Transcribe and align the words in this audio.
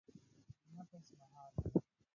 •نفس 0.75 1.05
مهار 1.19 1.51
کړه. 1.61 1.79